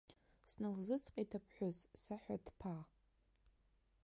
[0.51, 2.81] Сналзыҵҟьеит аԥҳәыс, саҳәа ҭԥаа!